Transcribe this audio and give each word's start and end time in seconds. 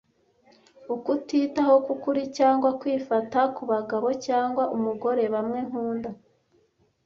Ukutitaho 0.95 1.73
kwukuri 1.85 2.21
cyangwa 2.37 2.69
kwifata 2.79 3.39
kubagabo 3.55 4.07
cyangwa 4.25 4.63
umugore 4.75 5.23
bamwe 5.33 5.59
nkunda, 5.67 6.09